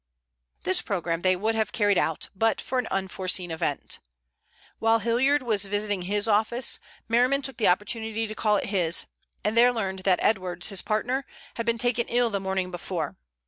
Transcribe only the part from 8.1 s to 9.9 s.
to call at his, and there